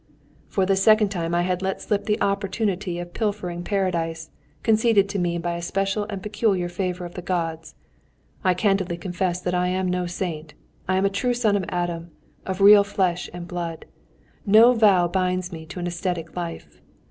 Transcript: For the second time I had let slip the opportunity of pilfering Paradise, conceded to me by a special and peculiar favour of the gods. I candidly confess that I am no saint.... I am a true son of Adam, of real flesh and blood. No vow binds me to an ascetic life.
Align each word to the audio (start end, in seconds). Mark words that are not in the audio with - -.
For 0.47 0.65
the 0.65 0.75
second 0.75 1.09
time 1.09 1.35
I 1.35 1.43
had 1.43 1.61
let 1.61 1.79
slip 1.79 2.05
the 2.05 2.19
opportunity 2.21 2.97
of 2.97 3.13
pilfering 3.13 3.63
Paradise, 3.63 4.31
conceded 4.63 5.07
to 5.09 5.19
me 5.19 5.37
by 5.37 5.53
a 5.57 5.61
special 5.61 6.07
and 6.09 6.23
peculiar 6.23 6.69
favour 6.69 7.05
of 7.05 7.13
the 7.13 7.21
gods. 7.21 7.75
I 8.43 8.55
candidly 8.55 8.97
confess 8.97 9.39
that 9.41 9.53
I 9.53 9.67
am 9.67 9.87
no 9.87 10.07
saint.... 10.07 10.55
I 10.87 10.95
am 10.97 11.05
a 11.05 11.09
true 11.11 11.35
son 11.35 11.55
of 11.55 11.65
Adam, 11.69 12.09
of 12.47 12.61
real 12.61 12.83
flesh 12.83 13.29
and 13.31 13.47
blood. 13.47 13.85
No 14.43 14.73
vow 14.73 15.07
binds 15.07 15.51
me 15.51 15.67
to 15.67 15.79
an 15.79 15.85
ascetic 15.85 16.35
life. 16.35 16.81